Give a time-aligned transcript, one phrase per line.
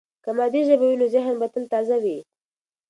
[0.23, 2.17] که مادي ژبه وي، نو ذهن به تل تازه وي.